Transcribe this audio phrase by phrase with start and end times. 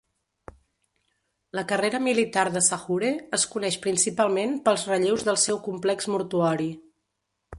[1.59, 6.69] La carrera militar de Sahure es coneix principalment pels relleus del seu complex mortuori.